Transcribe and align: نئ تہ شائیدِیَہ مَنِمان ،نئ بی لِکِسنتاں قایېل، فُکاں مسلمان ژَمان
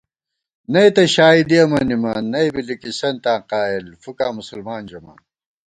نئ 0.71 0.87
تہ 0.95 1.03
شائیدِیَہ 1.15 1.63
مَنِمان 1.71 2.23
،نئ 2.31 2.47
بی 2.53 2.61
لِکِسنتاں 2.67 3.39
قایېل، 3.49 3.85
فُکاں 4.01 4.31
مسلمان 4.39 4.81
ژَمان 4.91 5.19